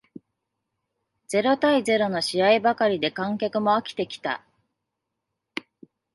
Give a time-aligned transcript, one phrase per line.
[1.27, 4.43] ゼロ対ゼロの試合ばかりで観客も飽きてきた